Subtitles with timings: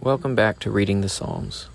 [0.00, 1.68] Welcome back to Reading the Psalms.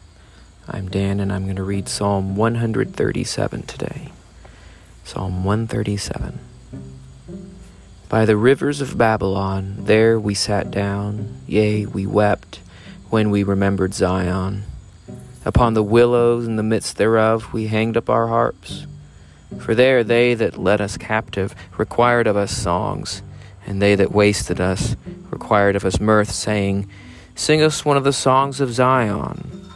[0.66, 4.14] I'm Dan and I'm going to read Psalm 137 today.
[5.04, 6.40] Psalm 137.
[8.08, 12.62] By the rivers of Babylon, there we sat down, yea, we wept
[13.10, 14.64] when we remembered Zion.
[15.44, 18.88] Upon the willows in the midst thereof we hanged up our harps.
[19.60, 23.22] For there they that led us captive required of us songs,
[23.68, 24.96] and they that wasted us
[25.30, 26.90] required of us mirth, saying,
[27.36, 29.68] Sing us one of the songs of Zion.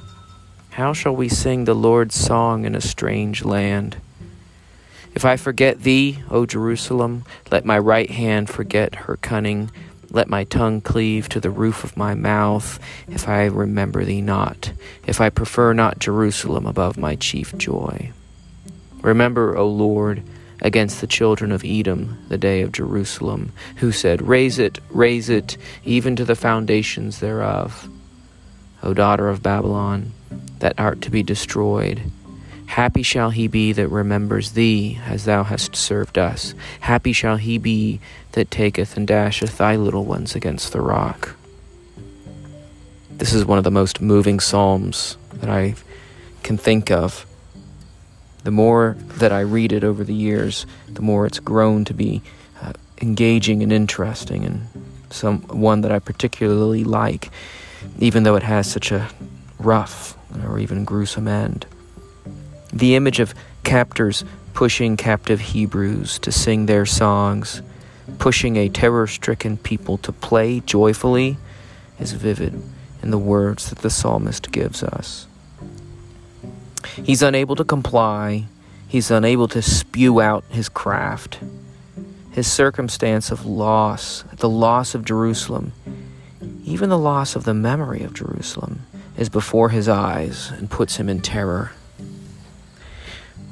[0.72, 3.98] How shall we sing the Lord's song in a strange land?
[5.16, 9.72] If I forget thee, O Jerusalem, let my right hand forget her cunning.
[10.12, 14.72] Let my tongue cleave to the roof of my mouth, if I remember thee not,
[15.08, 18.12] if I prefer not Jerusalem above my chief joy.
[19.02, 20.22] Remember, O Lord,
[20.62, 25.58] against the children of Edom the day of Jerusalem, who said, Raise it, raise it,
[25.84, 27.90] even to the foundations thereof.
[28.84, 30.14] O daughter of Babylon,
[30.60, 32.02] that art to be destroyed,
[32.68, 36.54] happy shall he be that remembers thee as thou hast served us.
[36.82, 38.00] Happy shall he be
[38.34, 41.36] that taketh and dasheth thy little ones against the rock.
[43.12, 45.76] This is one of the most moving psalms that I
[46.44, 47.26] can think of
[48.44, 52.22] the more that I read it over the years, the more it's grown to be
[52.62, 54.68] uh, engaging and interesting, and
[55.10, 57.30] some one that I particularly like,
[58.00, 59.10] even though it has such a
[59.60, 61.66] rough or even gruesome end.
[62.72, 64.24] The image of captors
[64.54, 67.62] pushing captive Hebrews to sing their songs,
[68.18, 71.38] pushing a terror stricken people to play joyfully,
[72.00, 72.62] is vivid
[73.02, 75.28] in the words that the psalmist gives us.
[76.96, 78.46] He's unable to comply.
[78.88, 81.40] He's unable to spew out his craft.
[82.32, 85.74] His circumstance of loss, the loss of Jerusalem,
[86.64, 88.86] even the loss of the memory of Jerusalem,
[89.18, 91.72] is before his eyes and puts him in terror.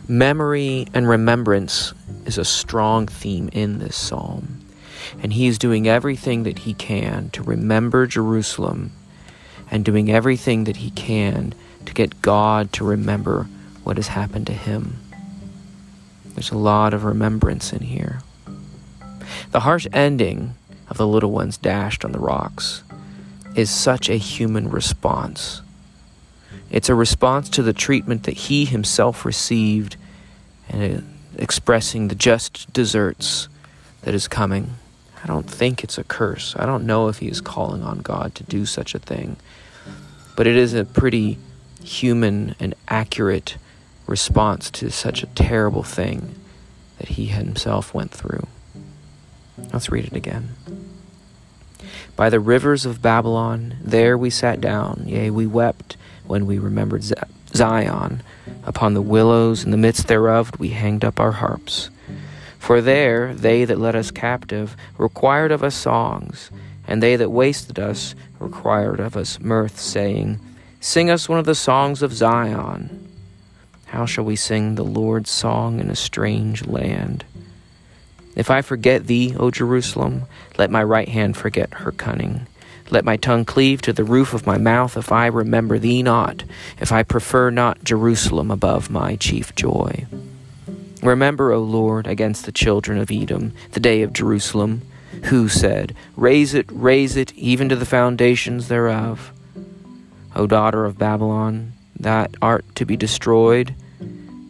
[0.08, 1.94] Memory and remembrance
[2.26, 4.60] is a strong theme in this psalm,
[5.24, 8.92] and he is doing everything that he can to remember Jerusalem
[9.72, 13.48] and doing everything that he can to get God to remember
[13.84, 14.98] what has happened to him.
[16.34, 18.22] There's a lot of remembrance in here.
[19.52, 20.56] The harsh ending
[20.90, 22.84] of the little ones dashed on the rocks
[23.56, 25.62] is such a human response.
[26.70, 29.96] It's a response to the treatment that he himself received
[30.68, 33.48] and expressing the just deserts
[34.02, 34.72] that is coming.
[35.24, 36.56] I don't think it's a curse.
[36.58, 39.38] I don't know if he is calling on God to do such a thing.
[40.36, 41.38] But it is a pretty
[41.86, 43.58] human and accurate
[44.08, 46.36] response to such a terrible thing
[46.98, 48.48] that he himself went through.
[49.72, 50.50] Let's read it again.
[52.16, 57.04] By the rivers of Babylon, there we sat down, yea, we wept when we remembered
[57.54, 58.24] Zion.
[58.64, 61.90] Upon the willows in the midst thereof we hanged up our harps.
[62.58, 66.50] For there they that led us captive required of us songs,
[66.88, 70.40] and they that wasted us required of us mirth, saying,
[70.86, 73.10] Sing us one of the songs of Zion.
[73.88, 77.26] How shall we sing the Lord's song in a strange land?
[78.36, 80.26] If I forget thee, O Jerusalem,
[80.60, 82.46] let my right hand forget her cunning.
[82.92, 86.44] Let my tongue cleave to the roof of my mouth if I remember thee not,
[86.80, 90.06] if I prefer not Jerusalem above my chief joy.
[91.02, 94.84] Remember, O Lord, against the children of Edom, the day of Jerusalem,
[95.26, 99.32] who said, Raise it, raise it, even to the foundations thereof.
[100.36, 103.74] O daughter of Babylon, that art to be destroyed.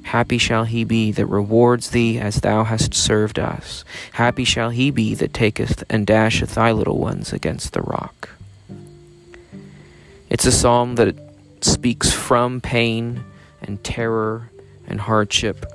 [0.04, 3.84] Happy shall he be that rewards thee as thou hast served us.
[4.14, 8.30] Happy shall he be that taketh and dasheth thy little ones against the rock.
[10.30, 11.16] It's a psalm that
[11.62, 13.24] speaks from pain
[13.62, 14.50] and terror
[14.88, 15.66] and hardship,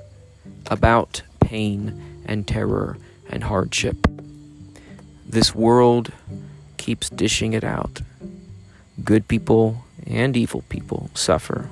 [0.67, 2.97] about pain and terror
[3.29, 4.07] and hardship.
[5.27, 6.11] This world
[6.77, 8.01] keeps dishing it out.
[9.03, 11.69] Good people and evil people suffer.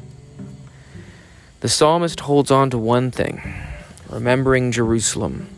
[1.61, 3.41] The psalmist holds on to one thing
[4.09, 5.49] remembering Jerusalem.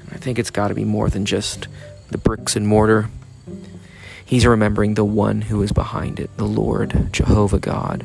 [0.00, 1.66] And I think it's got to be more than just
[2.10, 3.08] the bricks and mortar.
[4.24, 8.04] He's remembering the one who is behind it, the Lord, Jehovah God.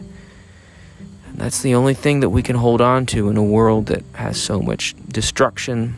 [1.27, 4.03] And that's the only thing that we can hold on to in a world that
[4.13, 5.95] has so much destruction,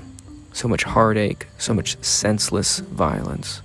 [0.53, 3.61] so much heartache, so much senseless violence.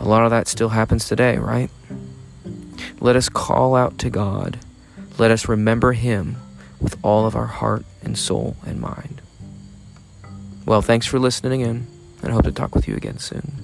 [0.00, 1.70] A lot of that still happens today, right?
[3.04, 4.58] Let us call out to God.
[5.18, 6.36] Let us remember Him
[6.80, 9.20] with all of our heart and soul and mind.
[10.64, 11.86] Well, thanks for listening in,
[12.22, 13.63] and I hope to talk with you again soon.